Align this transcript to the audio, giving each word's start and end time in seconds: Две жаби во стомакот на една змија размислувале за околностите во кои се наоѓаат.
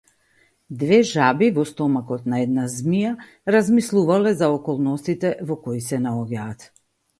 Две 0.83 0.95
жаби 1.09 1.49
во 1.57 1.65
стомакот 1.71 2.25
на 2.33 2.39
една 2.45 2.65
змија 2.77 3.13
размислувале 3.57 4.33
за 4.41 4.51
околностите 4.57 5.35
во 5.53 5.61
кои 5.69 5.87
се 5.93 6.03
наоѓаат. 6.11 6.69